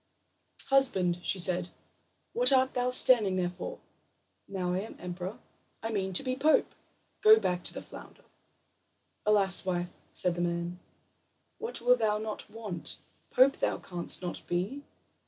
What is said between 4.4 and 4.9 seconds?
Now I